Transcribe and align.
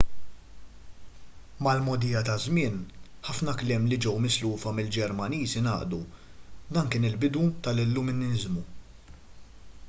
mal-mogħdija 1.65 2.23
taż-żmien 2.29 2.79
ħafna 3.27 3.55
kliem 3.59 3.85
li 3.91 3.99
ġew 4.07 4.15
mislufa 4.25 4.73
mill-ġermaniż 4.79 5.55
ingħaqdu 5.63 6.01
dan 6.79 6.91
kien 6.97 7.07
il-bidu 7.13 7.45
tal-illuminiżmu 7.69 8.67